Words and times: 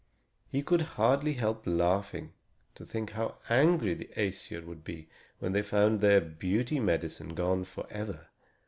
He 0.49 0.63
could 0.63 0.81
hardly 0.97 1.33
help 1.33 1.61
laughing 1.67 2.33
to 2.73 2.87
think 2.87 3.11
how 3.11 3.35
angry 3.49 3.93
the 3.93 4.09
Æsir 4.17 4.65
would 4.65 4.83
be 4.83 5.09
when 5.37 5.51
they 5.51 5.61
found 5.61 6.01
their 6.01 6.19
beauty 6.19 6.79
medicine 6.79 7.35
gone 7.35 7.65
forever. 7.65 8.25